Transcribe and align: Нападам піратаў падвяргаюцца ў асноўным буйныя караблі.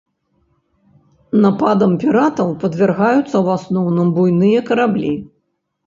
Нападам 1.43 1.93
піратаў 2.05 2.49
падвяргаюцца 2.65 3.25
ў 3.43 3.47
асноўным 3.61 4.07
буйныя 4.21 4.59
караблі. 4.73 5.13